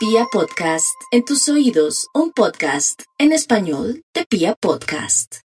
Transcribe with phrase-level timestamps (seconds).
[0.00, 5.40] Pia Podcast, en tus oídos, un podcast en español de Pia Podcast.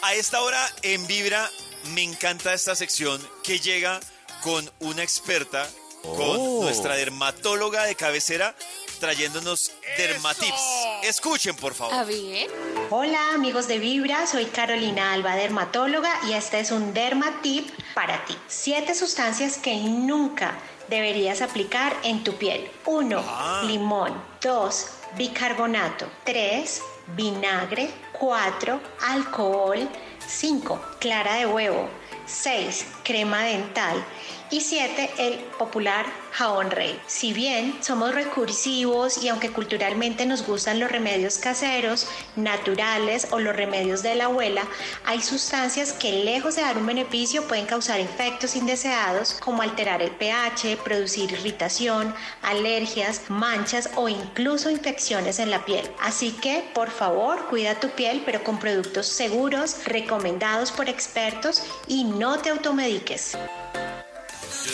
[0.00, 1.46] A esta hora en Vibra
[1.94, 4.00] me encanta esta sección que llega
[4.42, 5.68] con una experta,
[6.14, 8.54] con nuestra dermatóloga de cabecera,
[9.00, 10.62] trayéndonos dermatips.
[11.02, 11.94] Escuchen, por favor.
[11.94, 12.48] A ver.
[12.90, 18.36] Hola amigos de Vibra, soy Carolina Alba, dermatóloga y este es un Dermatip para ti.
[18.48, 20.56] Siete sustancias que nunca
[20.88, 22.70] deberías aplicar en tu piel.
[22.84, 23.24] 1.
[23.26, 23.62] Ah.
[23.66, 24.12] Limón.
[24.40, 24.86] 2.
[25.16, 26.06] Bicarbonato.
[26.24, 26.82] 3.
[27.16, 27.90] Vinagre.
[28.12, 28.80] 4.
[29.08, 29.88] Alcohol.
[30.26, 30.80] 5.
[31.00, 31.88] Clara de huevo.
[32.26, 32.86] 6.
[33.02, 34.04] Crema dental.
[34.48, 35.10] Y 7.
[35.18, 37.00] El popular jabón rey.
[37.08, 43.56] Si bien somos recursivos y aunque culturalmente nos gustan los remedios caseros, naturales o los
[43.56, 44.62] remedios de la abuela,
[45.04, 50.12] hay sustancias que lejos de dar un beneficio pueden causar efectos indeseados como alterar el
[50.12, 55.90] pH, producir irritación, alergias, manchas o incluso infecciones en la piel.
[56.00, 62.04] Así que, por favor, cuida tu piel pero con productos seguros, recomendados por expertos y
[62.04, 63.36] no te automediques.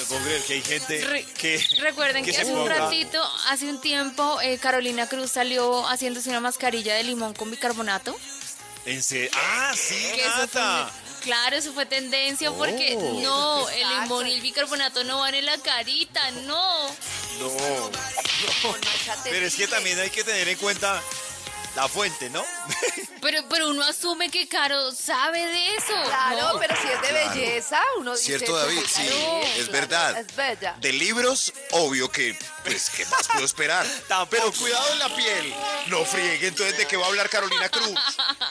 [0.02, 1.64] No puedo creer que hay gente Re- que.
[1.78, 6.28] Recuerden que, se hace un ponga- ratito, hace un tiempo, eh, Carolina Cruz salió haciéndose
[6.30, 8.18] una mascarilla de limón con bicarbonato.
[8.84, 9.30] En serio.
[9.34, 10.90] Ah, sí, Que Nata.
[11.22, 13.20] claro, eso fue tendencia porque Oh.
[13.22, 16.88] no, el limón y el bicarbonato no van en la carita, no.
[17.38, 17.90] No.
[19.24, 21.00] Pero es que también hay que tener en cuenta
[21.76, 22.44] la fuente, ¿no?
[23.22, 25.94] Pero, pero uno asume que Caro sabe de eso.
[26.06, 26.58] Claro, No.
[26.58, 28.24] pero si es de belleza, uno dice...
[28.36, 30.18] Cierto, David, pues, sí, claro, es verdad.
[30.18, 30.74] Es bella.
[30.80, 33.86] De libros, obvio que, pues, ¿qué más puedo esperar?
[34.30, 35.54] Pero cuidado en la piel.
[35.86, 37.94] No friegue, entonces, ¿de qué va a hablar Carolina Cruz?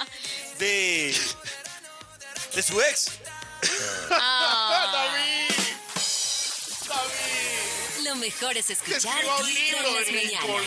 [0.57, 1.13] De.
[2.55, 3.07] De su ex.
[4.09, 5.07] Ah,
[8.05, 10.65] Lo mejor es escuchar escriba un libro en las mañanas.